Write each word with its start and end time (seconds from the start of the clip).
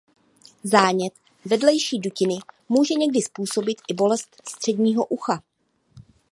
Zánět 0.63 1.13
vedlejší 1.45 1.99
dutiny 1.99 2.37
může 2.69 2.93
někdy 2.93 3.21
způsobit 3.21 3.81
i 3.89 3.93
bolest 3.93 4.35
středního 4.49 5.05
ucha. 5.05 5.43